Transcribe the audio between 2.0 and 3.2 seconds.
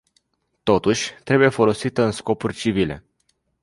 în scopuri civile.